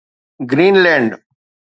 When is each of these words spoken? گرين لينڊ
گرين 0.49 0.75
لينڊ 0.83 1.09